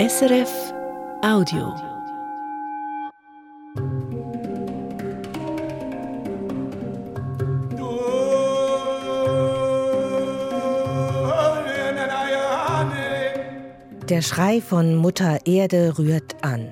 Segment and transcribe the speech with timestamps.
[0.00, 0.50] SRF
[1.22, 1.72] Audio.
[14.08, 16.68] Der Schrei von Mutter Erde rührt an.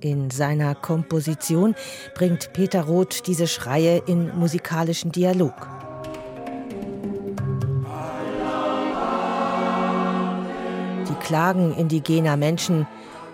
[0.00, 1.74] In seiner Komposition
[2.14, 5.73] bringt Peter Roth diese Schreie in musikalischen Dialog.
[11.34, 12.86] Klagen indigener Menschen,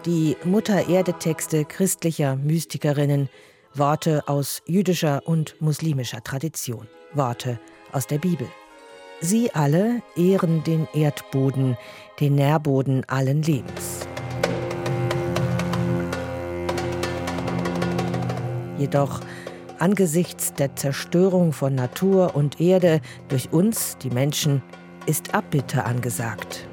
[0.07, 3.29] die Mutter Erde Texte christlicher Mystikerinnen,
[3.75, 7.61] Worte aus jüdischer und muslimischer Tradition, Worte
[7.93, 8.49] aus der Bibel.
[9.21, 11.77] Sie alle ehren den Erdboden,
[12.21, 14.09] den Nährboden allen Lebens.
[18.79, 19.21] Jedoch
[19.79, 24.63] angesichts der Zerstörung von Natur und Erde durch uns, die Menschen,
[25.05, 26.70] ist Abbitte angesagt.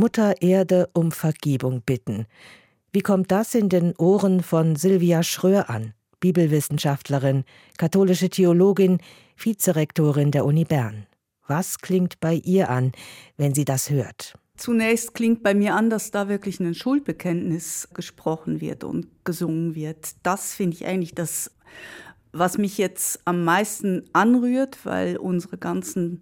[0.00, 2.24] Mutter Erde um Vergebung bitten.
[2.90, 7.44] Wie kommt das in den Ohren von Silvia Schröer an, Bibelwissenschaftlerin,
[7.76, 8.98] katholische Theologin,
[9.36, 11.06] Vizerektorin der Uni Bern?
[11.46, 12.92] Was klingt bei ihr an,
[13.36, 14.38] wenn sie das hört?
[14.56, 20.14] Zunächst klingt bei mir an, dass da wirklich ein Schuldbekenntnis gesprochen wird und gesungen wird.
[20.22, 21.50] Das finde ich eigentlich das,
[22.32, 26.20] was mich jetzt am meisten anrührt, weil unsere ganzen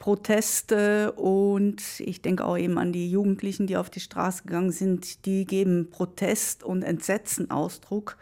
[0.00, 5.26] Proteste und ich denke auch eben an die Jugendlichen, die auf die Straße gegangen sind,
[5.26, 8.16] die geben Protest und Entsetzen Ausdruck.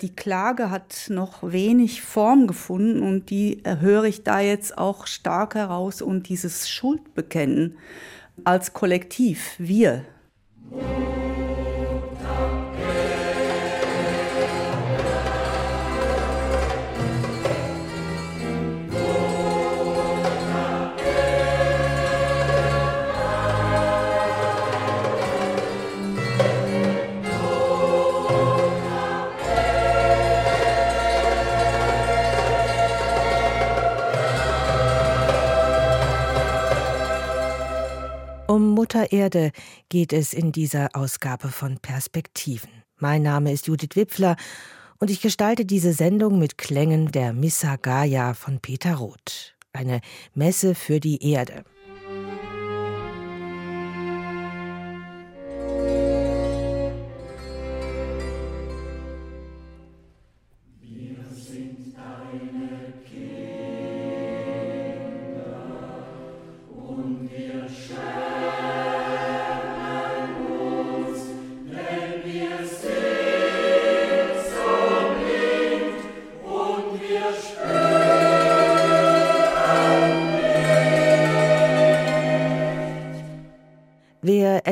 [0.00, 5.54] Die Klage hat noch wenig Form gefunden und die höre ich da jetzt auch stark
[5.54, 7.76] heraus und dieses Schuldbekennen
[8.44, 10.06] als Kollektiv, wir.
[38.58, 39.52] Um Mutter Erde
[39.88, 42.82] geht es in dieser Ausgabe von Perspektiven.
[42.96, 44.34] Mein Name ist Judith Wipfler
[44.98, 49.54] und ich gestalte diese Sendung mit Klängen der Missa Gaia von Peter Roth.
[49.72, 50.00] Eine
[50.34, 51.62] Messe für die Erde.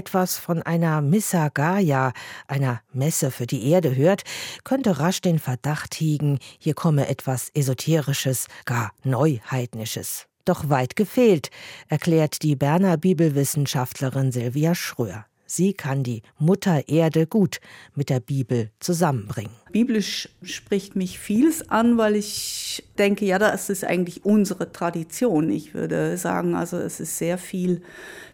[0.06, 2.12] Etwas von einer Missa Gaia,
[2.46, 4.22] einer Messe für die Erde hört,
[4.62, 10.26] könnte rasch den Verdacht hegen, hier komme etwas Esoterisches, gar Neuheidnisches.
[10.44, 11.50] Doch weit gefehlt,
[11.88, 15.26] erklärt die Berner Bibelwissenschaftlerin Silvia Schröer.
[15.46, 17.60] Sie kann die Mutter Erde gut
[17.94, 19.52] mit der Bibel zusammenbringen.
[19.70, 25.50] Biblisch spricht mich vieles an, weil ich denke, ja, das ist eigentlich unsere Tradition.
[25.50, 27.82] Ich würde sagen, also es ist sehr viel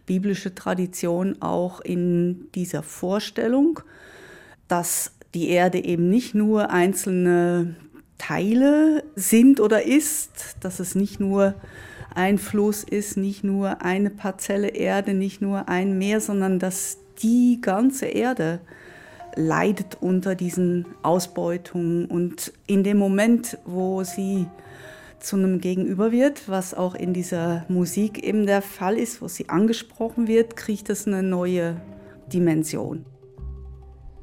[0.05, 3.79] biblische Tradition auch in dieser Vorstellung,
[4.67, 7.75] dass die Erde eben nicht nur einzelne
[8.17, 11.55] Teile sind oder ist, dass es nicht nur
[12.15, 17.59] ein Fluss ist, nicht nur eine Parzelle Erde, nicht nur ein Meer, sondern dass die
[17.61, 18.59] ganze Erde
[19.35, 22.05] leidet unter diesen Ausbeutungen.
[22.05, 24.47] Und in dem Moment, wo sie
[25.19, 29.49] zu einem Gegenüber wird, was auch in dieser Musik eben der Fall ist, wo sie
[29.49, 31.77] angesprochen wird, kriegt das eine neue
[32.31, 33.05] Dimension.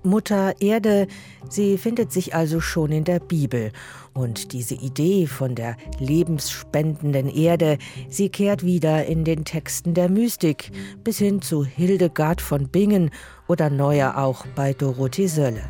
[0.02, 1.06] Mutter Erde,
[1.48, 3.72] sie findet sich also schon in der Bibel.
[4.14, 10.72] Und diese Idee von der lebensspendenden Erde, sie kehrt wieder in den Texten der Mystik,
[11.04, 13.10] bis hin zu Hildegard von Bingen
[13.46, 15.62] oder neuer auch bei Dorothee Sölle.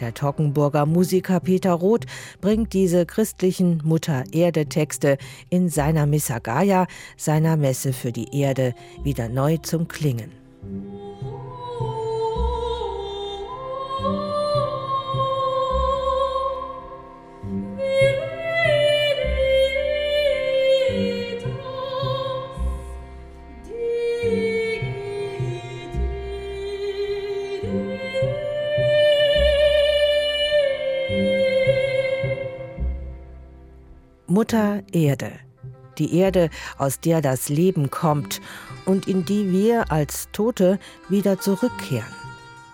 [0.00, 2.04] Der Toggenburger Musiker Peter Roth
[2.40, 5.16] bringt diese christlichen Mutter-Erde-Texte
[5.48, 6.86] in seiner Missa Gaia,
[7.16, 10.32] seiner Messe für die Erde, wieder neu zum Klingen.
[34.36, 35.32] Mutter Erde.
[35.96, 38.42] Die Erde, aus der das Leben kommt
[38.84, 40.78] und in die wir als Tote
[41.08, 42.12] wieder zurückkehren.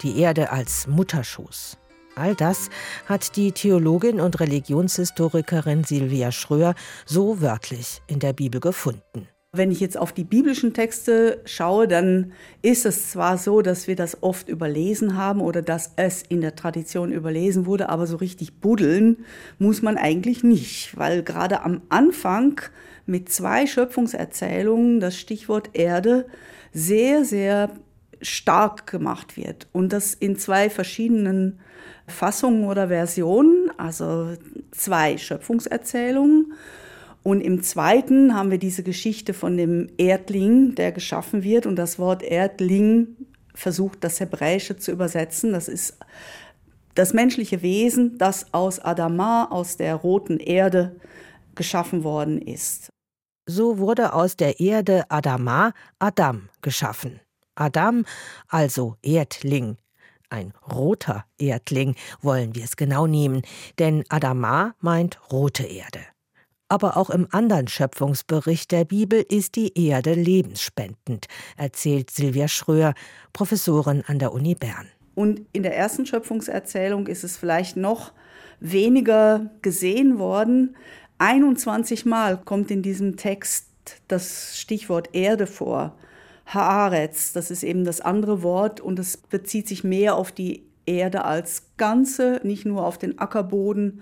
[0.03, 1.79] Die Erde als Mutterschoß.
[2.17, 2.69] All das
[3.07, 6.75] hat die Theologin und Religionshistorikerin Silvia Schröer
[7.07, 9.29] so wörtlich in der Bibel gefunden.
[9.55, 12.33] Wenn ich jetzt auf die biblischen Texte schaue, dann
[12.63, 16.57] ist es zwar so, dass wir das oft überlesen haben oder dass es in der
[16.57, 19.27] Tradition überlesen wurde, aber so richtig buddeln
[19.59, 22.63] muss man eigentlich nicht, weil gerade am Anfang
[23.05, 26.25] mit zwei Schöpfungserzählungen das Stichwort Erde
[26.73, 27.69] sehr, sehr
[28.23, 31.61] stark gemacht wird und das in zwei verschiedenen
[32.07, 34.33] Fassungen oder Versionen, also
[34.71, 36.55] zwei Schöpfungserzählungen
[37.23, 41.67] und im zweiten haben wir diese Geschichte von dem Erdling, der geschaffen wird.
[41.67, 43.17] Und das Wort Erdling
[43.55, 45.53] versucht das Hebräische zu übersetzen.
[45.53, 45.99] Das ist
[46.95, 50.97] das menschliche Wesen, das aus Adama, aus der roten Erde,
[51.55, 52.89] geschaffen worden ist.
[53.47, 57.21] So wurde aus der Erde Adama Adam geschaffen.
[57.55, 58.05] Adam,
[58.49, 59.77] also Erdling.
[60.29, 63.43] Ein roter Erdling wollen wir es genau nehmen,
[63.79, 66.01] denn Adama meint rote Erde
[66.73, 71.27] aber auch im anderen Schöpfungsbericht der Bibel ist die Erde lebensspendend,
[71.59, 72.95] erzählt Silvia Schröer,
[73.35, 74.89] Professorin an der Uni Bern.
[75.15, 78.13] Und in der ersten Schöpfungserzählung ist es vielleicht noch
[78.59, 80.75] weniger gesehen worden.
[81.19, 83.69] 21 Mal kommt in diesem Text
[84.09, 85.95] das Stichwort Erde vor.
[86.47, 91.27] Haaretz, das ist eben das andere Wort und es bezieht sich mehr auf die Erde
[91.27, 94.01] als Ganze, nicht nur auf den Ackerboden,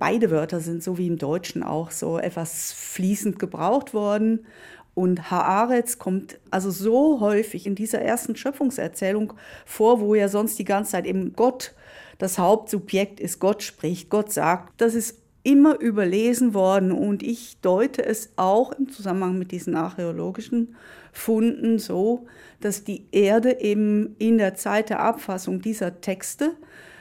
[0.00, 4.46] Beide Wörter sind so wie im Deutschen auch so etwas fließend gebraucht worden.
[4.94, 9.34] Und Haaretz kommt also so häufig in dieser ersten Schöpfungserzählung
[9.66, 11.74] vor, wo ja sonst die ganze Zeit eben Gott
[12.16, 14.72] das Hauptsubjekt ist, Gott spricht, Gott sagt.
[14.80, 20.76] Das ist immer überlesen worden und ich deute es auch im Zusammenhang mit diesen archäologischen
[21.12, 22.26] Funden so,
[22.60, 26.52] dass die Erde eben in der Zeit der Abfassung dieser Texte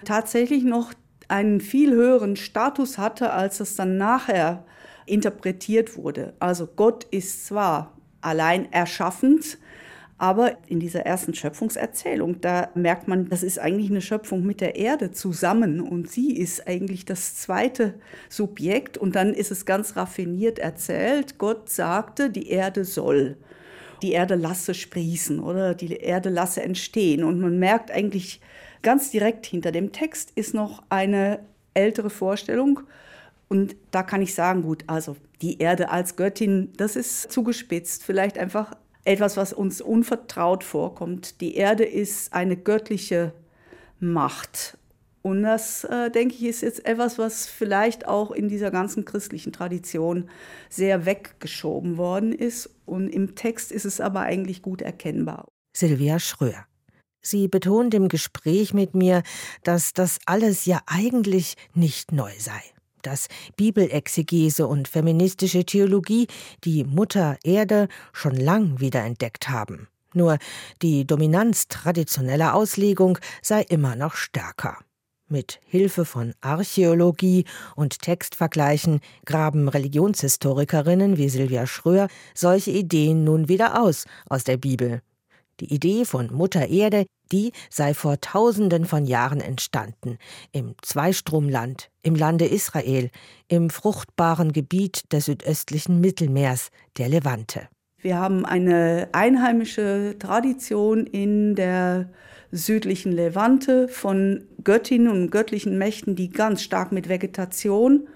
[0.04, 0.94] tatsächlich noch
[1.30, 4.66] einen viel höheren Status hatte, als es dann nachher
[5.06, 6.34] interpretiert wurde.
[6.40, 9.58] Also Gott ist zwar allein erschaffend,
[10.18, 14.76] aber in dieser ersten Schöpfungserzählung, da merkt man, das ist eigentlich eine Schöpfung mit der
[14.76, 17.94] Erde zusammen und sie ist eigentlich das zweite
[18.28, 23.38] Subjekt und dann ist es ganz raffiniert erzählt, Gott sagte, die Erde soll.
[24.02, 28.42] Die Erde lasse sprießen oder die Erde lasse entstehen und man merkt eigentlich,
[28.82, 31.40] Ganz direkt hinter dem Text ist noch eine
[31.74, 32.82] ältere Vorstellung.
[33.48, 38.38] Und da kann ich sagen, gut, also die Erde als Göttin, das ist zugespitzt, vielleicht
[38.38, 38.74] einfach
[39.06, 41.42] etwas, was uns unvertraut vorkommt.
[41.42, 43.34] Die Erde ist eine göttliche
[44.00, 44.78] Macht.
[45.22, 49.52] Und das, äh, denke ich, ist jetzt etwas, was vielleicht auch in dieser ganzen christlichen
[49.52, 50.30] Tradition
[50.70, 52.70] sehr weggeschoben worden ist.
[52.86, 55.48] Und im Text ist es aber eigentlich gut erkennbar.
[55.76, 56.69] Silvia Schröer.
[57.22, 59.24] Sie betont im Gespräch mit mir,
[59.64, 62.62] dass das alles ja eigentlich nicht neu sei.
[63.02, 66.28] Dass Bibelexegese und feministische Theologie
[66.64, 69.88] die Mutter Erde schon lang wiederentdeckt haben.
[70.14, 70.38] Nur
[70.82, 74.78] die Dominanz traditioneller Auslegung sei immer noch stärker.
[75.28, 77.46] Mit Hilfe von Archäologie
[77.76, 85.04] und Textvergleichen graben Religionshistorikerinnen wie Silvia Schröer solche Ideen nun wieder aus aus der Bibel
[85.60, 90.18] die Idee von Mutter Erde, die sei vor tausenden von Jahren entstanden,
[90.52, 93.10] im Zweistromland, im Lande Israel,
[93.48, 97.68] im fruchtbaren Gebiet des südöstlichen Mittelmeers, der Levante.
[98.02, 102.10] Wir haben eine einheimische Tradition in der
[102.52, 108.08] südlichen Levante von Göttinnen und göttlichen Mächten, die ganz stark mit Vegetation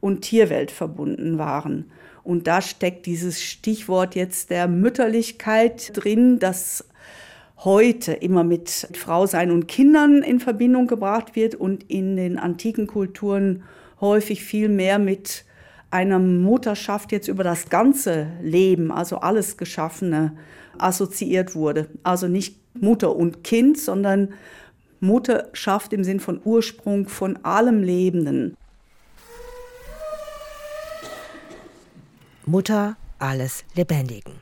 [0.00, 1.90] und Tierwelt verbunden waren.
[2.24, 6.84] Und da steckt dieses Stichwort jetzt der Mütterlichkeit drin, das
[7.58, 12.86] heute immer mit Frau sein und Kindern in Verbindung gebracht wird und in den antiken
[12.86, 13.62] Kulturen
[14.00, 15.44] häufig viel mehr mit
[15.90, 20.36] einer Mutterschaft jetzt über das ganze Leben, also alles Geschaffene,
[20.76, 21.88] assoziiert wurde.
[22.02, 24.34] Also nicht Mutter und Kind, sondern
[24.98, 28.56] Mutterschaft im Sinn von Ursprung von allem Lebenden.
[32.46, 34.34] Mutter alles Lebendigen.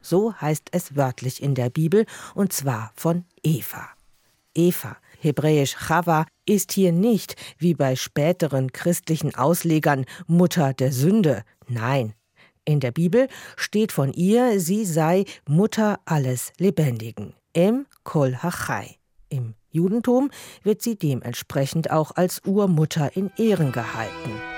[0.00, 3.88] So heißt es wörtlich in der Bibel, und zwar von Eva.
[4.54, 11.44] Eva, hebräisch Chava, ist hier nicht, wie bei späteren christlichen Auslegern, Mutter der Sünde.
[11.68, 12.14] Nein.
[12.64, 17.34] In der Bibel steht von ihr, sie sei Mutter alles Lebendigen.
[17.52, 18.96] Em Kol Hachai.
[19.28, 20.30] Im Judentum
[20.62, 24.49] wird sie dementsprechend auch als Urmutter in Ehren gehalten.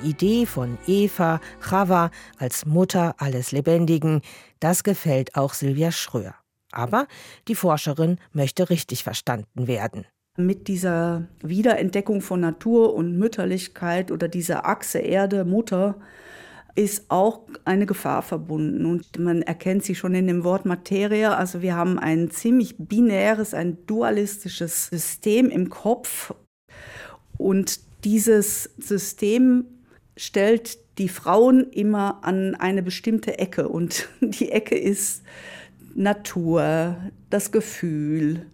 [0.00, 4.20] Idee von Eva, Chava als Mutter alles Lebendigen,
[4.60, 6.34] das gefällt auch Silvia Schröer.
[6.72, 7.06] Aber
[7.48, 10.06] die Forscherin möchte richtig verstanden werden.
[10.36, 15.96] Mit dieser Wiederentdeckung von Natur und Mütterlichkeit oder dieser Achse Erde-Mutter
[16.74, 18.84] ist auch eine Gefahr verbunden.
[18.86, 21.36] Und man erkennt sie schon in dem Wort Materie.
[21.36, 26.34] Also wir haben ein ziemlich binäres, ein dualistisches System im Kopf.
[27.38, 29.66] Und dieses System
[30.16, 35.22] stellt die Frauen immer an eine bestimmte Ecke und die Ecke ist
[35.94, 36.96] Natur,
[37.30, 38.46] das Gefühl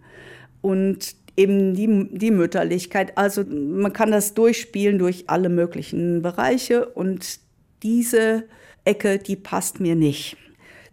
[0.61, 3.17] und eben die, die Mütterlichkeit.
[3.17, 7.39] Also man kann das durchspielen durch alle möglichen Bereiche und
[7.83, 8.43] diese
[8.85, 10.37] Ecke, die passt mir nicht.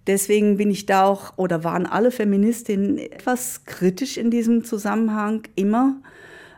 [0.07, 6.01] Deswegen bin ich da auch oder waren alle Feministinnen etwas kritisch in diesem Zusammenhang immer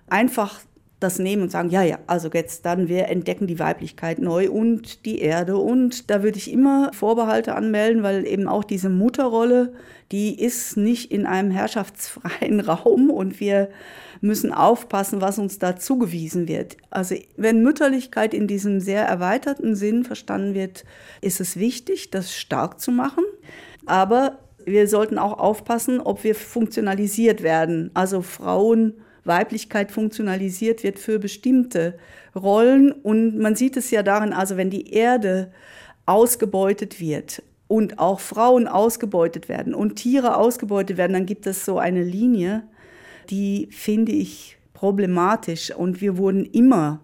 [0.07, 0.61] einfach
[1.01, 5.07] das nehmen und sagen, ja, ja, also jetzt dann, wir entdecken die Weiblichkeit neu und
[5.07, 5.57] die Erde.
[5.57, 9.73] Und da würde ich immer Vorbehalte anmelden, weil eben auch diese Mutterrolle,
[10.13, 13.71] die ist nicht in einem herrschaftsfreien Raum und wir
[14.21, 16.77] müssen aufpassen, was uns da zugewiesen wird.
[16.91, 20.85] Also wenn Mütterlichkeit in diesem sehr erweiterten Sinn verstanden wird,
[21.23, 23.25] ist es wichtig, das stark zu machen.
[23.87, 27.91] Aber wir sollten auch aufpassen, ob wir funktionalisiert werden.
[27.95, 31.99] Also Frauen Weiblichkeit funktionalisiert wird für bestimmte
[32.35, 32.93] Rollen.
[32.93, 35.53] Und man sieht es ja darin, also wenn die Erde
[36.07, 41.79] ausgebeutet wird und auch Frauen ausgebeutet werden und Tiere ausgebeutet werden, dann gibt es so
[41.79, 42.65] eine Linie,
[43.31, 45.75] die finde ich problematisch.
[45.75, 47.01] Und wir wurden immer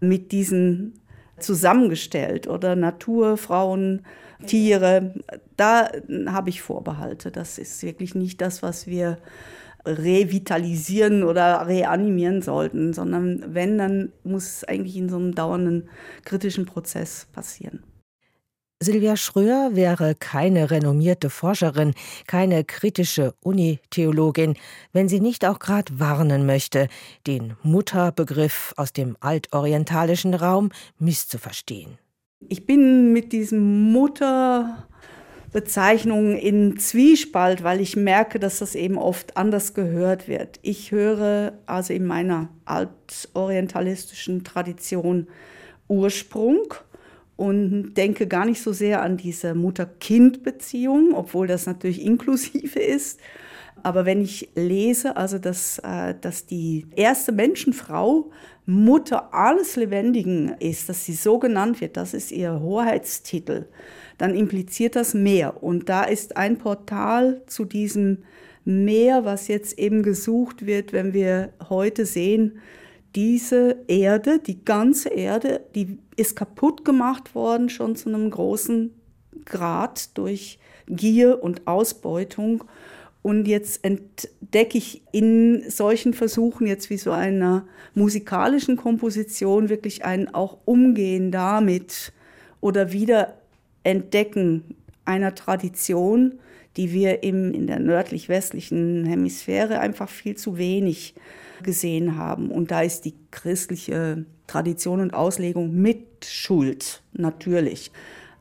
[0.00, 0.94] mit diesen
[1.38, 4.02] zusammengestellt oder Natur, Frauen,
[4.46, 5.14] Tiere.
[5.56, 5.90] Da
[6.26, 7.30] habe ich Vorbehalte.
[7.30, 9.18] Das ist wirklich nicht das, was wir
[9.86, 15.88] revitalisieren oder reanimieren sollten, sondern wenn, dann muss es eigentlich in so einem dauernden
[16.24, 17.82] kritischen Prozess passieren.
[18.80, 21.94] Silvia Schröer wäre keine renommierte Forscherin,
[22.28, 24.54] keine kritische Unitheologin,
[24.92, 26.86] wenn sie nicht auch gerade warnen möchte,
[27.26, 30.70] den Mutterbegriff aus dem altorientalischen Raum
[31.00, 31.98] misszuverstehen.
[32.48, 34.86] Ich bin mit diesem Mutter
[35.52, 40.58] Bezeichnungen in Zwiespalt, weil ich merke, dass das eben oft anders gehört wird.
[40.62, 45.26] Ich höre also in meiner altorientalistischen Tradition
[45.88, 46.74] Ursprung
[47.36, 53.20] und denke gar nicht so sehr an diese Mutter-Kind-Beziehung, obwohl das natürlich inklusive ist.
[53.82, 58.30] Aber wenn ich lese, also dass, äh, dass die erste Menschenfrau
[58.66, 63.66] Mutter alles Lebendigen ist, dass sie so genannt wird, das ist ihr Hoheitstitel,
[64.18, 65.62] dann impliziert das mehr.
[65.62, 68.18] Und da ist ein Portal zu diesem
[68.64, 72.58] Meer, was jetzt eben gesucht wird, wenn wir heute sehen,
[73.14, 78.92] diese Erde, die ganze Erde, die ist kaputt gemacht worden, schon zu einem großen
[79.46, 82.64] Grad durch Gier und Ausbeutung.
[83.22, 90.32] Und jetzt entdecke ich in solchen Versuchen, jetzt wie so einer musikalischen Komposition, wirklich ein
[90.34, 92.12] auch Umgehen damit
[92.60, 92.92] oder
[93.84, 96.38] Wiederentdecken einer Tradition,
[96.76, 101.14] die wir im, in der nördlich-westlichen Hemisphäre einfach viel zu wenig
[101.62, 102.50] gesehen haben.
[102.50, 107.90] Und da ist die christliche Tradition und Auslegung mit Schuld, natürlich,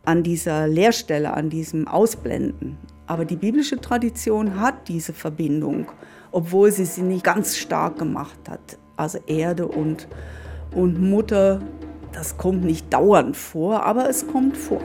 [0.06, 2.78] an dieser Leerstelle, an diesem Ausblenden.
[3.08, 5.88] Aber die biblische Tradition hat diese Verbindung,
[6.32, 8.78] obwohl sie sie nicht ganz stark gemacht hat.
[8.98, 10.08] Also Erde und,
[10.76, 11.62] und Mutter,
[12.12, 14.82] das kommt nicht dauernd vor, aber es kommt vor.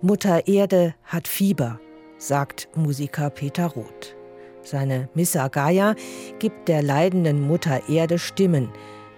[0.00, 1.78] Mutter Erde hat Fieber,
[2.18, 4.16] sagt Musiker Peter Roth.
[4.62, 5.94] Seine Missa Gaia
[6.38, 8.68] gibt der leidenden Mutter Erde Stimmen.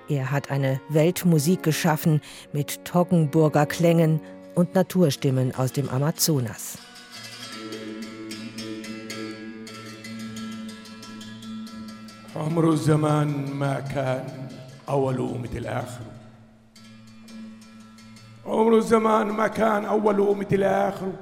[0.09, 2.21] Er hat eine Weltmusik geschaffen
[2.53, 4.21] mit Toggenburger Klängen
[4.55, 6.79] und Naturstimmen aus dem Amazonas.
[12.37, 14.49] عمر الزمان ما كان
[14.89, 16.18] أوله مثل آخره
[18.50, 21.14] عمر الزمان ما كان أوله مثل آخره.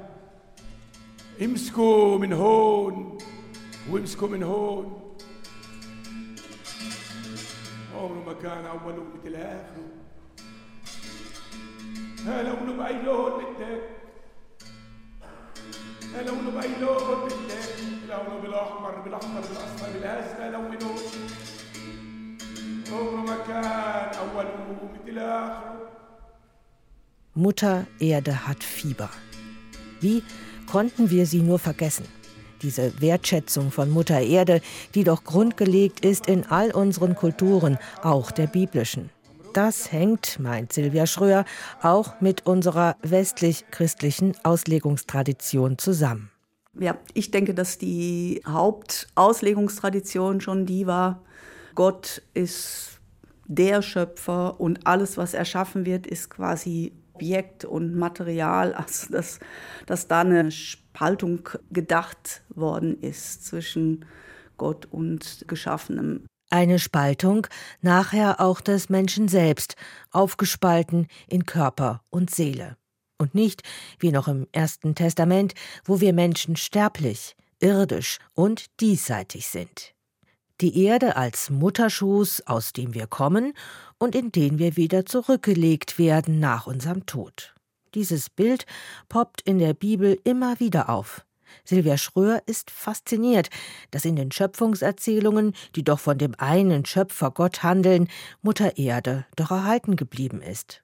[1.42, 3.18] امسكوا من هون
[3.92, 5.14] وامسكوا من هون.
[7.96, 9.88] عمره ما كان أوله مثل آخره.
[12.26, 13.82] ها لونه بأي لون بدك؟
[16.16, 17.78] ها لونه بأي لون بدك؟
[18.10, 20.96] لونه بالأحمر بالأحمر بالأصفر بالأزرق لونه
[22.92, 25.97] عمره ما كان أوله مثل آخره.
[27.38, 29.12] Mutter Erde hat Fieber.
[30.02, 30.24] Wie
[30.66, 32.06] konnten wir sie nur vergessen?
[32.64, 34.60] Diese Wertschätzung von Mutter Erde,
[34.96, 39.12] die doch grundgelegt ist in all unseren Kulturen, auch der biblischen.
[39.54, 41.46] Das hängt, meint Silvia Schröer,
[41.84, 46.32] auch mit unserer westlich-christlichen Auslegungstradition zusammen.
[46.80, 51.22] Ja, ich denke, dass die Hauptauslegungstradition schon die war,
[51.76, 53.00] Gott ist
[53.46, 59.40] der Schöpfer und alles, was erschaffen wird, ist quasi Objekt und Material, also dass,
[59.88, 64.06] dass da eine Spaltung gedacht worden ist zwischen
[64.58, 66.26] Gott und Geschaffenem.
[66.52, 67.48] Eine Spaltung
[67.82, 69.76] nachher auch des Menschen selbst,
[70.12, 72.78] aufgespalten in Körper und Seele.
[73.18, 73.64] Und nicht,
[74.00, 79.97] wie noch im Ersten Testament, wo wir Menschen sterblich, irdisch und diesseitig sind.
[80.60, 83.54] Die Erde als Mutterschoß, aus dem wir kommen
[84.00, 87.54] und in den wir wieder zurückgelegt werden nach unserem Tod.
[87.94, 88.66] Dieses Bild
[89.08, 91.28] poppt in der Bibel immer wieder auf.
[91.64, 93.50] Silvia Schröer ist fasziniert,
[93.92, 98.08] dass in den Schöpfungserzählungen, die doch von dem einen Schöpfer Gott handeln,
[98.42, 100.82] Mutter Erde doch erhalten geblieben ist.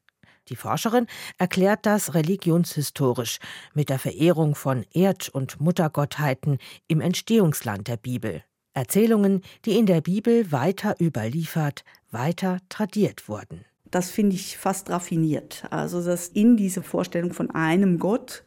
[0.50, 1.08] Die Forscherin
[1.40, 3.40] erklärt das religionshistorisch
[3.74, 8.44] mit der Verehrung von Erd- und Muttergottheiten im Entstehungsland der Bibel.
[8.74, 13.66] Erzählungen, die in der Bibel weiter überliefert, weiter tradiert wurden.
[13.92, 15.66] Das finde ich fast raffiniert.
[15.70, 18.44] Also, dass in diese Vorstellung von einem Gott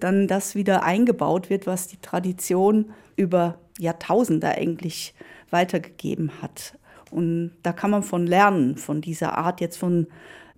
[0.00, 5.14] dann das wieder eingebaut wird, was die Tradition über Jahrtausende eigentlich
[5.50, 6.76] weitergegeben hat.
[7.10, 10.08] Und da kann man von lernen, von dieser Art jetzt von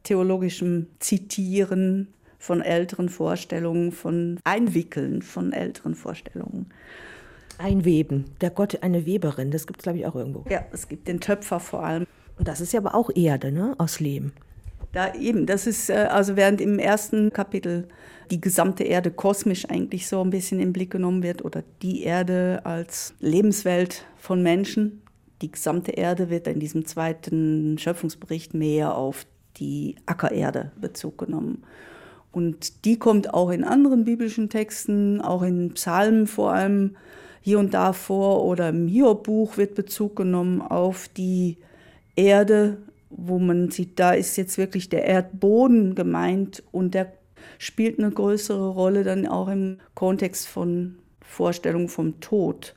[0.02, 6.70] theologischem Zitieren, von älteren Vorstellungen, von Einwickeln von älteren Vorstellungen.
[7.60, 10.44] Einweben, der Gott eine Weberin, das gibt es, glaube ich, auch irgendwo.
[10.48, 12.06] Ja, es gibt den Töpfer vor allem.
[12.38, 13.74] Und das ist ja aber auch Erde, ne?
[13.78, 14.32] Aus Lehm.
[14.92, 17.86] Da eben, das ist, äh, also während im ersten Kapitel
[18.30, 22.60] die gesamte Erde kosmisch eigentlich so ein bisschen im Blick genommen wird oder die Erde
[22.64, 25.02] als Lebenswelt von Menschen.
[25.42, 31.64] Die gesamte Erde wird in diesem zweiten Schöpfungsbericht mehr auf die Ackererde Bezug genommen.
[32.32, 36.96] Und die kommt auch in anderen biblischen Texten, auch in Psalmen vor allem
[37.40, 41.56] hier und da vor oder im Hiob-Buch wird Bezug genommen auf die
[42.16, 47.12] Erde, wo man sieht, da ist jetzt wirklich der Erdboden gemeint und der
[47.58, 52.74] spielt eine größere Rolle dann auch im Kontext von Vorstellungen vom Tod.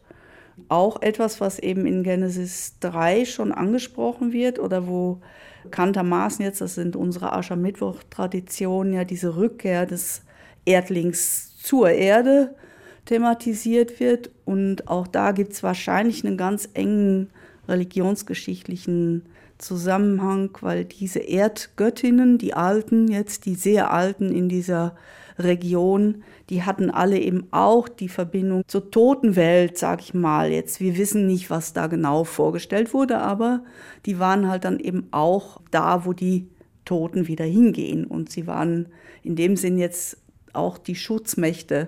[0.69, 5.19] Auch etwas, was eben in Genesis 3 schon angesprochen wird oder wo
[5.63, 10.21] bekanntermaßen jetzt, das sind unsere Aschermittwoch-Traditionen, ja diese Rückkehr des
[10.65, 12.56] Erdlings zur Erde
[13.05, 14.29] thematisiert wird.
[14.45, 17.29] Und auch da gibt es wahrscheinlich einen ganz engen
[17.67, 19.23] religionsgeschichtlichen
[19.57, 24.95] Zusammenhang, weil diese Erdgöttinnen, die Alten, jetzt die sehr Alten in dieser
[25.39, 30.51] Region, die hatten alle eben auch die Verbindung zur Totenwelt, sag ich mal.
[30.51, 33.63] Jetzt, wir wissen nicht, was da genau vorgestellt wurde, aber
[34.05, 36.47] die waren halt dann eben auch da, wo die
[36.85, 38.05] Toten wieder hingehen.
[38.05, 38.87] Und sie waren
[39.23, 40.17] in dem Sinn jetzt
[40.51, 41.87] auch die Schutzmächte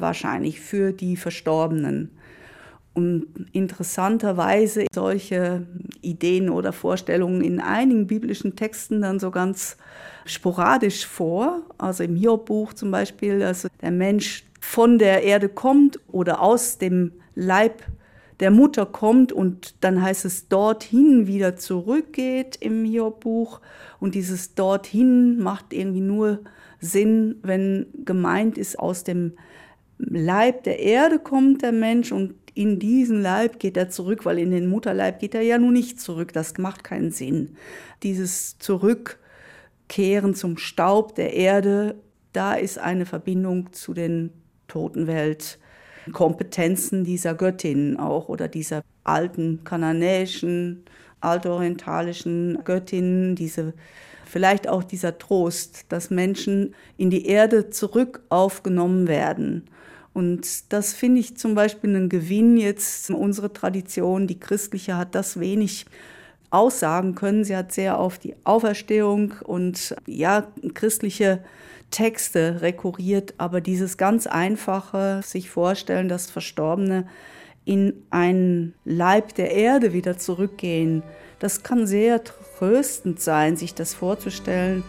[0.00, 2.10] wahrscheinlich für die Verstorbenen.
[2.94, 5.66] Und interessanterweise solche
[6.00, 9.76] Ideen oder Vorstellungen in einigen biblischen Texten dann so ganz
[10.24, 11.62] sporadisch vor.
[11.78, 17.12] Also im Hiob-Buch zum Beispiel, also der Mensch von der Erde kommt oder aus dem
[17.34, 17.84] Leib
[18.40, 23.60] der Mutter kommt und dann heißt es dorthin wieder zurückgeht im Hiob-Buch.
[24.00, 26.40] Und dieses dorthin macht irgendwie nur
[26.80, 29.32] Sinn, wenn gemeint ist, aus dem
[29.98, 34.50] Leib der Erde kommt der Mensch und in diesen Leib geht er zurück, weil in
[34.50, 36.32] den Mutterleib geht er ja nun nicht zurück.
[36.32, 37.56] Das macht keinen Sinn.
[38.02, 41.96] Dieses Zurückkehren zum Staub der Erde,
[42.32, 44.30] da ist eine Verbindung zu den
[44.66, 50.84] Totenwelt-Kompetenzen dieser Göttinnen auch oder dieser alten kananäischen,
[51.20, 53.74] altorientalischen Göttinnen, diese
[54.26, 59.68] vielleicht auch dieser Trost, dass Menschen in die Erde zurück aufgenommen werden
[60.12, 63.10] und das finde ich zum Beispiel einen Gewinn jetzt.
[63.10, 65.86] Unsere Tradition, die christliche, hat das wenig
[66.50, 67.44] aussagen können.
[67.44, 71.44] Sie hat sehr auf die Auferstehung und ja, christliche
[71.90, 77.06] Texte rekurriert, aber dieses ganz einfache, sich vorstellen, dass Verstorbene
[77.64, 81.02] in einen Leib der Erde wieder zurückgehen,
[81.38, 84.82] das kann sehr tröstend sein, sich das vorzustellen.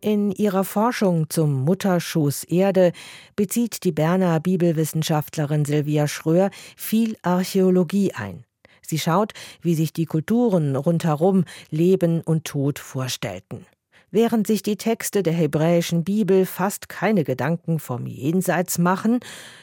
[0.00, 2.92] In ihrer Forschung zum Mutterschoß Erde
[3.34, 8.44] bezieht die Berner Bibelwissenschaftlerin Silvia Schröer viel Archäologie ein.
[8.82, 9.32] Sie schaut,
[9.62, 13.66] wie sich die Kulturen rundherum Leben und Tod vorstellten.
[14.10, 19.20] Während sich die Texte der hebräischen Bibel fast keine Gedanken vom Jenseits machen,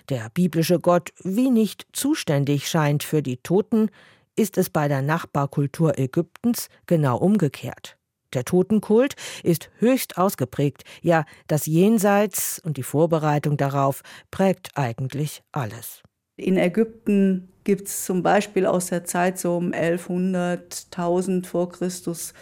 [0.09, 3.89] der biblische Gott wie nicht zuständig scheint für die Toten,
[4.35, 7.97] ist es bei der Nachbarkultur Ägyptens genau umgekehrt.
[8.33, 16.01] Der Totenkult ist höchst ausgeprägt, ja, das Jenseits und die Vorbereitung darauf prägt eigentlich alles.
[16.35, 22.33] In Ägypten gibt es zum Beispiel aus der Zeit so um 1100, 1000 vor Christus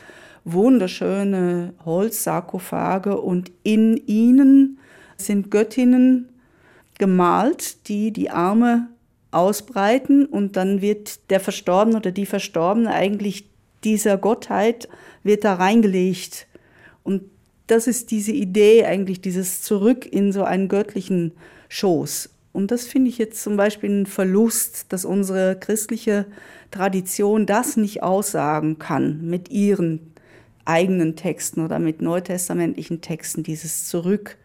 [0.44, 4.80] wunderschöne Holzsarkophage und in ihnen
[5.18, 6.30] sind Göttinnen
[6.98, 8.88] gemalt, die die Arme
[9.32, 13.51] ausbreiten und dann wird der Verstorbene oder die Verstorbene eigentlich
[13.84, 14.88] dieser Gottheit
[15.24, 16.48] wird da reingelegt.
[17.04, 17.24] Und
[17.68, 21.32] das ist diese Idee eigentlich, dieses Zurück in so einen göttlichen
[21.70, 22.30] Schoß.
[22.54, 26.26] Und das finde ich jetzt zum Beispiel ein Verlust, dass unsere christliche
[26.70, 30.12] Tradition das nicht aussagen kann mit ihren
[30.66, 34.38] eigenen Texten oder mit neutestamentlichen Texten, dieses Zurück.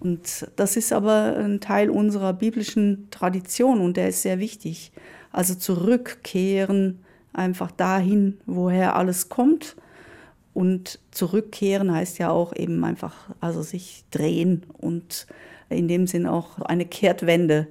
[0.00, 4.92] Und das ist aber ein Teil unserer biblischen Tradition und der ist sehr wichtig.
[5.32, 7.00] Also zurückkehren
[7.38, 9.76] einfach dahin, woher alles kommt.
[10.54, 15.26] Und zurückkehren heißt ja auch eben einfach, also sich drehen und
[15.68, 17.68] in dem Sinn auch eine Kehrtwende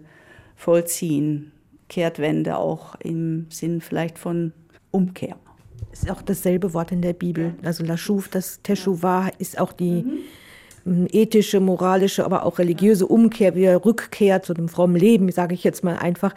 [0.55, 1.51] vollziehen.
[1.89, 4.53] Kehrtwende auch im Sinn vielleicht von
[4.91, 5.35] Umkehr.
[5.91, 7.55] Ist auch dasselbe Wort in der Bibel.
[7.63, 10.19] Also Laschuv, das Teshuvah ist auch die mhm.
[11.11, 15.83] Ethische, moralische, aber auch religiöse Umkehr, wieder Rückkehr zu einem frommen Leben, sage ich jetzt
[15.83, 16.33] mal einfach.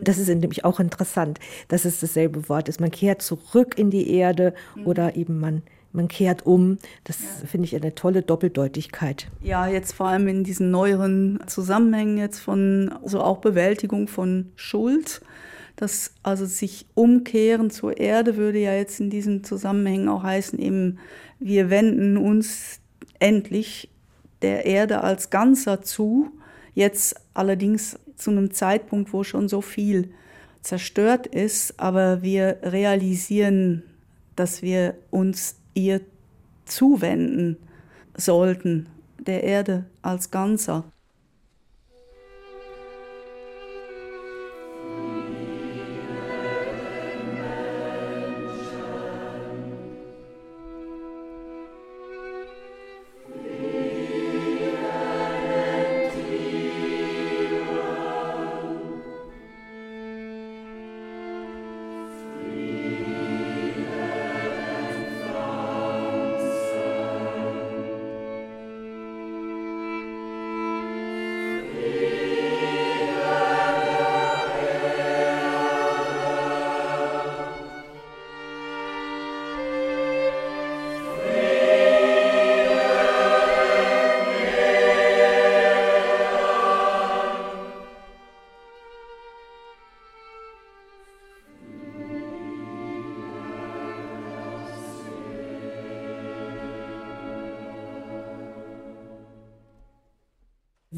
[0.00, 2.80] Das ist nämlich auch interessant, dass es dasselbe Wort ist.
[2.80, 4.86] Man kehrt zurück in die Erde mhm.
[4.86, 6.78] oder eben man man kehrt um.
[7.04, 7.46] Das ja.
[7.46, 9.28] finde ich eine tolle Doppeldeutigkeit.
[9.42, 15.22] Ja, jetzt vor allem in diesen neueren Zusammenhängen jetzt von so auch Bewältigung von Schuld.
[15.76, 20.98] Das also sich umkehren zur Erde würde ja jetzt in diesen Zusammenhängen auch heißen, eben
[21.38, 22.80] wir wenden uns
[23.18, 23.90] endlich
[24.42, 26.30] der Erde als Ganzer zu.
[26.74, 30.12] Jetzt allerdings zu einem Zeitpunkt, wo schon so viel
[30.62, 33.82] zerstört ist, aber wir realisieren,
[34.36, 36.00] dass wir uns ihr
[36.64, 37.56] zuwenden
[38.16, 38.86] sollten,
[39.18, 40.84] der Erde als Ganzer.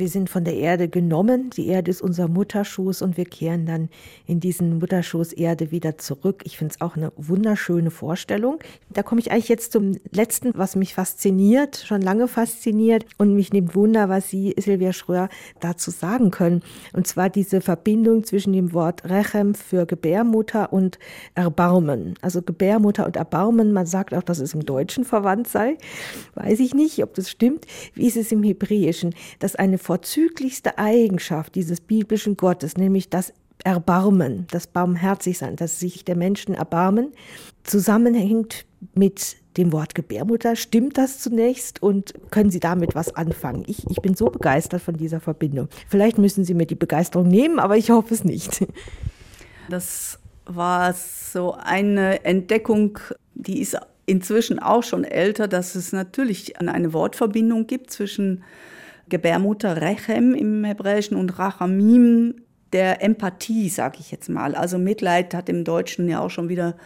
[0.01, 1.51] Wir sind von der Erde genommen.
[1.51, 3.91] Die Erde ist unser Mutterschoß und wir kehren dann
[4.27, 6.41] in diesen Mutterschoß Erde wieder zurück.
[6.47, 8.61] Ich finde es auch eine wunderschöne Vorstellung.
[8.89, 13.53] Da komme ich eigentlich jetzt zum letzten, was mich fasziniert, schon lange fasziniert und mich
[13.53, 15.29] nimmt Wunder, was Sie, Silvia Schröer,
[15.61, 16.63] dazu sagen können.
[16.95, 20.99] Und zwar diese Verbindung zwischen dem Wort Rechem für Gebärmutter und
[21.35, 22.15] Erbarmen.
[22.23, 25.77] Also Gebärmutter und Erbarmen, man sagt auch, dass es im Deutschen verwandt sei.
[26.37, 27.67] Weiß ich nicht, ob das stimmt.
[27.93, 29.15] Wie ist es im Hebräischen?
[29.41, 33.33] Dass eine vorzüglichste Eigenschaft dieses biblischen Gottes, nämlich das
[33.65, 37.11] Erbarmen, das Barmherzigsein, das sich der Menschen erbarmen,
[37.65, 40.55] zusammenhängt mit dem Wort Gebärmutter.
[40.55, 43.65] Stimmt das zunächst und können Sie damit was anfangen?
[43.67, 45.69] Ich, ich bin so begeistert von dieser Verbindung.
[45.89, 48.69] Vielleicht müssen Sie mir die Begeisterung nehmen, aber ich hoffe es nicht.
[49.69, 53.01] Das war so eine Entdeckung,
[53.35, 53.77] die ist
[54.07, 58.45] inzwischen auch schon älter, dass es natürlich eine Wortverbindung gibt zwischen
[59.11, 62.37] Gebärmutter Rechem im Hebräischen und Rachamim
[62.73, 64.55] der Empathie, sage ich jetzt mal.
[64.55, 66.77] Also Mitleid hat im Deutschen ja auch schon wieder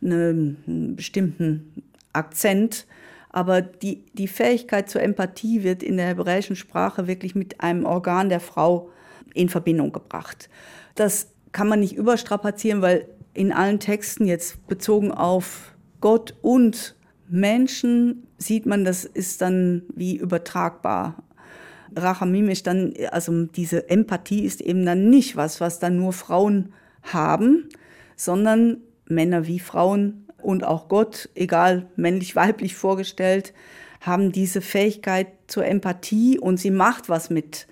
[0.00, 2.86] einen bestimmten Akzent.
[3.30, 8.28] Aber die, die Fähigkeit zur Empathie wird in der hebräischen Sprache wirklich mit einem Organ
[8.28, 8.90] der Frau
[9.34, 10.48] in Verbindung gebracht.
[10.94, 16.94] Das kann man nicht überstrapazieren, weil in allen Texten jetzt bezogen auf Gott und
[17.28, 21.22] Menschen sieht man, das ist dann wie übertragbar.
[21.96, 26.72] Rachamim ist dann, also diese Empathie ist eben dann nicht was, was dann nur Frauen
[27.02, 27.68] haben,
[28.16, 33.52] sondern Männer wie Frauen und auch Gott, egal männlich, weiblich vorgestellt,
[34.00, 37.66] haben diese Fähigkeit zur Empathie und sie macht was mit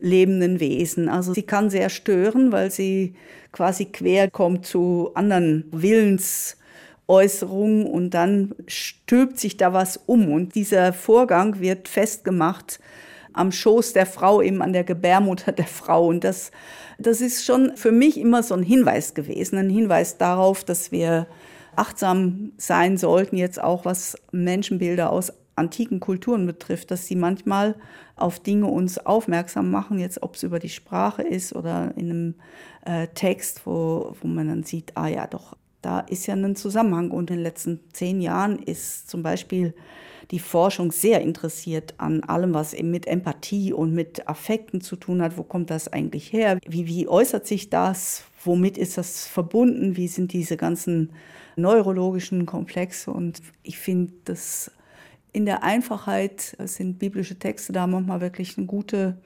[0.00, 1.08] lebenden Wesen.
[1.08, 3.14] Also sie kann sehr stören, weil sie
[3.52, 10.92] quasi quer kommt zu anderen Willensäußerungen und dann stülpt sich da was um und dieser
[10.92, 12.80] Vorgang wird festgemacht
[13.38, 16.50] am Schoß der Frau, eben an der Gebärmutter der Frau und das
[16.98, 21.28] das ist schon für mich immer so ein Hinweis gewesen, ein Hinweis darauf, dass wir
[21.76, 27.76] achtsam sein sollten, jetzt auch was Menschenbilder aus antiken Kulturen betrifft, dass sie manchmal
[28.16, 32.34] auf Dinge uns aufmerksam machen, jetzt ob es über die Sprache ist oder in einem
[32.84, 37.10] äh, Text, wo, wo man dann sieht, ah ja, doch, da ist ja ein Zusammenhang.
[37.10, 39.74] Und in den letzten zehn Jahren ist zum Beispiel
[40.30, 45.22] die Forschung sehr interessiert an allem, was eben mit Empathie und mit Affekten zu tun
[45.22, 45.38] hat.
[45.38, 46.58] Wo kommt das eigentlich her?
[46.66, 48.24] Wie, wie äußert sich das?
[48.44, 49.96] Womit ist das verbunden?
[49.96, 51.12] Wie sind diese ganzen
[51.56, 53.10] neurologischen Komplexe?
[53.10, 54.70] Und ich finde, das
[55.32, 59.16] in der Einfachheit sind biblische Texte da manchmal wirklich eine gute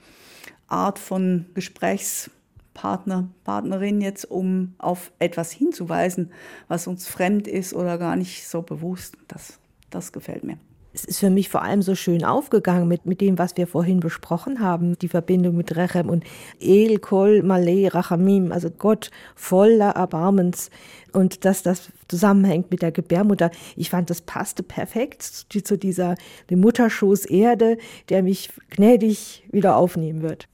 [0.68, 6.30] Art von Gesprächspartner, Partnerin jetzt, um auf etwas hinzuweisen,
[6.68, 9.16] was uns fremd ist oder gar nicht so bewusst.
[9.26, 9.58] Das,
[9.90, 10.58] das gefällt mir
[10.92, 14.00] es ist für mich vor allem so schön aufgegangen mit, mit dem, was wir vorhin
[14.00, 16.24] besprochen haben, die Verbindung mit Rechem und
[16.60, 20.70] El Kol Malay Rachamim, also Gott voller Erbarmens
[21.12, 23.50] und dass das zusammenhängt mit der Gebärmutter.
[23.76, 26.16] Ich fand, das passte perfekt zu dieser
[26.50, 27.78] dem Mutterschoß Erde,
[28.08, 30.48] der mich gnädig wieder aufnehmen wird.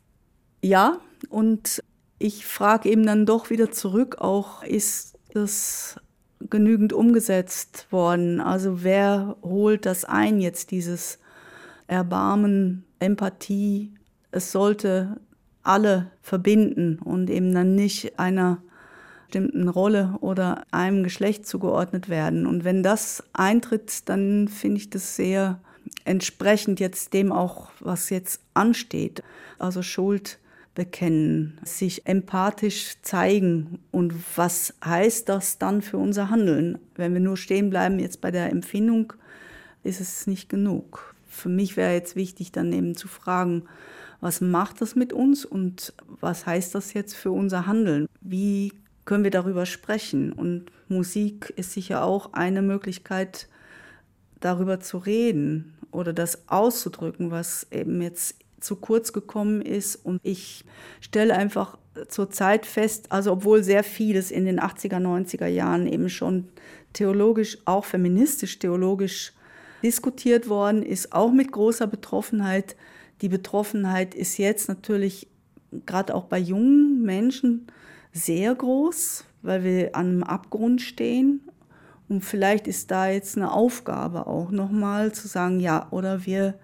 [0.62, 0.98] Ja,
[1.28, 1.82] und
[2.18, 6.00] ich frage eben dann doch wieder zurück, auch ist das
[6.50, 8.40] genügend umgesetzt worden.
[8.40, 11.18] Also wer holt das ein jetzt, dieses
[11.86, 13.92] Erbarmen, Empathie?
[14.30, 15.20] Es sollte
[15.62, 18.62] alle verbinden und eben dann nicht einer
[19.26, 22.46] bestimmten Rolle oder einem Geschlecht zugeordnet werden.
[22.46, 25.60] Und wenn das eintritt, dann finde ich das sehr
[26.04, 29.22] entsprechend jetzt dem auch, was jetzt ansteht.
[29.58, 30.38] Also Schuld
[30.78, 33.80] bekennen, sich empathisch zeigen.
[33.90, 36.78] Und was heißt das dann für unser Handeln?
[36.94, 39.12] Wenn wir nur stehen bleiben jetzt bei der Empfindung,
[39.82, 41.16] ist es nicht genug.
[41.28, 43.64] Für mich wäre jetzt wichtig, dann eben zu fragen,
[44.20, 48.06] was macht das mit uns und was heißt das jetzt für unser Handeln?
[48.20, 48.72] Wie
[49.04, 50.32] können wir darüber sprechen?
[50.32, 53.48] Und Musik ist sicher auch eine Möglichkeit,
[54.38, 59.96] darüber zu reden oder das auszudrücken, was eben jetzt zu kurz gekommen ist.
[59.96, 60.64] Und ich
[61.00, 66.08] stelle einfach zur Zeit fest, also obwohl sehr vieles in den 80er, 90er Jahren eben
[66.08, 66.48] schon
[66.92, 69.32] theologisch, auch feministisch theologisch
[69.82, 72.76] diskutiert worden ist, auch mit großer Betroffenheit.
[73.22, 75.28] Die Betroffenheit ist jetzt natürlich
[75.86, 77.66] gerade auch bei jungen Menschen
[78.12, 81.42] sehr groß, weil wir an einem Abgrund stehen.
[82.08, 86.54] Und vielleicht ist da jetzt eine Aufgabe auch nochmal zu sagen, ja, oder wir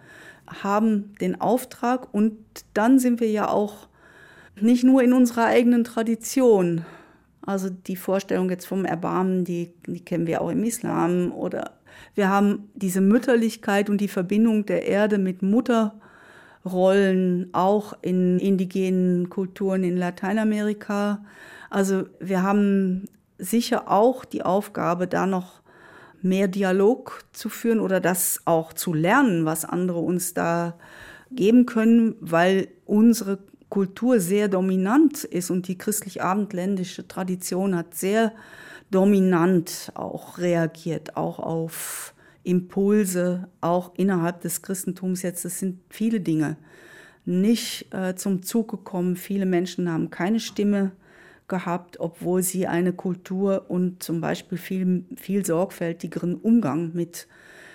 [0.46, 2.36] haben den Auftrag und
[2.74, 3.88] dann sind wir ja auch
[4.60, 6.84] nicht nur in unserer eigenen Tradition.
[7.46, 11.32] Also die Vorstellung jetzt vom Erbarmen, die, die kennen wir auch im Islam.
[11.32, 11.72] Oder
[12.14, 19.84] wir haben diese Mütterlichkeit und die Verbindung der Erde mit Mutterrollen auch in indigenen Kulturen
[19.84, 21.24] in Lateinamerika.
[21.68, 25.60] Also wir haben sicher auch die Aufgabe, da noch
[26.24, 30.78] mehr Dialog zu führen oder das auch zu lernen, was andere uns da
[31.30, 38.32] geben können, weil unsere Kultur sehr dominant ist und die christlich-abendländische Tradition hat sehr
[38.90, 45.44] dominant auch reagiert, auch auf Impulse, auch innerhalb des Christentums jetzt.
[45.44, 46.56] Das sind viele Dinge
[47.24, 49.16] nicht äh, zum Zug gekommen.
[49.16, 50.92] Viele Menschen haben keine Stimme
[51.48, 57.28] gehabt, obwohl sie eine Kultur und zum Beispiel viel, viel sorgfältigeren Umgang mit,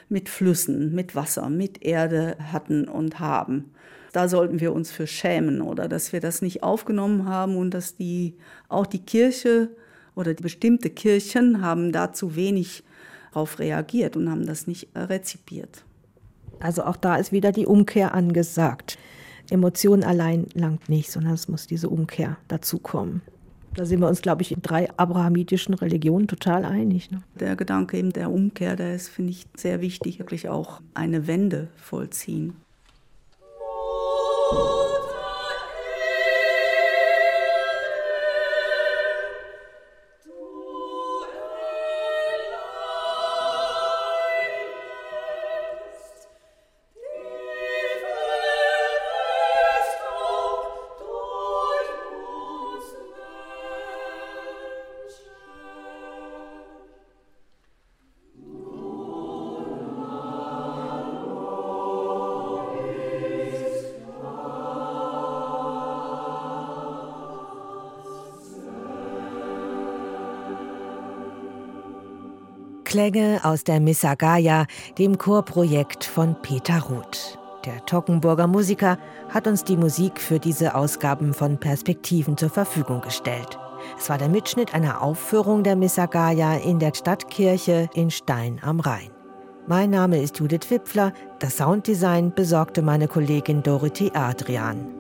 [0.10, 3.72] mit Flüssen, mit Wasser, mit Erde hatten und haben.
[4.12, 7.96] Da sollten wir uns für schämen oder dass wir das nicht aufgenommen haben und dass
[7.96, 9.70] die, auch die Kirche
[10.16, 12.84] oder bestimmte Kirchen haben da zu wenig
[13.32, 15.84] darauf reagiert und haben das nicht rezipiert.
[16.60, 18.98] Also auch da ist wieder die Umkehr angesagt.
[19.50, 23.22] Emotion allein langt nicht, sondern es muss diese Umkehr dazu kommen.
[23.76, 27.12] Da sind wir uns, glaube ich, in drei abrahamitischen Religionen total einig.
[27.12, 27.22] Ne?
[27.40, 31.70] Der Gedanke eben der Umkehr, der ist, finde ich, sehr wichtig, wirklich auch eine Wende
[31.76, 32.56] vollziehen.
[73.00, 74.66] Klänge aus der Missa Gaia,
[74.98, 77.40] dem Chorprojekt von Peter Ruth.
[77.64, 78.98] Der Tockenburger Musiker
[79.30, 83.58] hat uns die Musik für diese Ausgaben von Perspektiven zur Verfügung gestellt.
[83.98, 88.82] Es war der Mitschnitt einer Aufführung der Missa Gaia in der Stadtkirche in Stein am
[88.82, 89.12] Rhein.
[89.66, 91.14] Mein Name ist Judith Wipfler.
[91.40, 94.99] Das Sounddesign besorgte meine Kollegin Dorothy Adrian.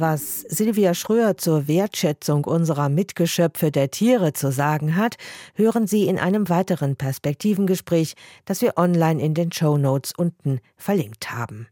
[0.00, 5.16] Was Silvia Schröer zur Wertschätzung unserer Mitgeschöpfe der Tiere zu sagen hat,
[5.54, 8.14] hören Sie in einem weiteren Perspektivengespräch,
[8.46, 11.66] das wir online in den Show Notes unten verlinkt haben.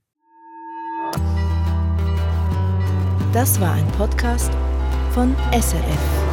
[3.33, 4.51] Das war ein Podcast
[5.15, 6.28] von SRF.